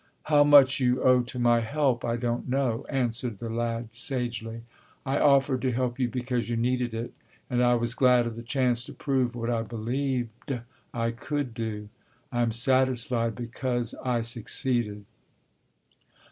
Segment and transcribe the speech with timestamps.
[0.23, 4.63] "How much you owe to my help, I don't know," answered the lad sagely.
[5.05, 7.13] "I offered to help you because you needed it,
[7.51, 10.59] and I was glad of the chance to prove what I believed
[10.91, 11.89] I could do.
[12.31, 15.05] I'm satisfied because I succeeded."